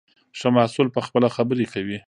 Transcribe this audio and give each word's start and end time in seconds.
ښه 0.39 0.47
محصول 0.57 0.87
پخپله 0.97 1.27
خبرې 1.35 1.65
کوي. 1.73 1.97